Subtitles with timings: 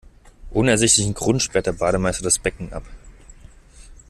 [0.49, 2.81] Ohne ersichtlichen Grund sperrt der Bademeister das Becken ab.